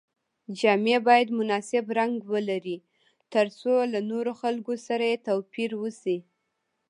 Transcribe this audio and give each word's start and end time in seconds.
جامې 0.59 0.97
باید 1.07 1.27
مناسب 1.39 1.85
رنګ 1.97 2.15
ولري 2.33 2.77
تر 3.33 3.45
څو 3.59 3.73
له 3.93 3.99
نورو 4.09 4.31
خلکو 4.41 4.73
سره 4.87 5.03
یې 5.11 5.17
توپیر 5.27 5.71
وشي. 5.81 6.17